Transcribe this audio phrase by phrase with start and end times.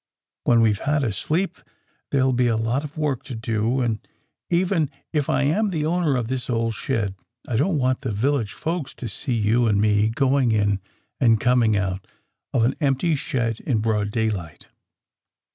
[0.45, 1.57] When we've had a sleep
[2.09, 3.99] there'll be a lot of work to do, and,
[4.49, 7.13] even if I am the owner of this old shed
[7.47, 10.79] I don't want the village folks to see you and me going in
[11.19, 12.07] and coming out
[12.51, 14.69] of an empty shed in broad daylight.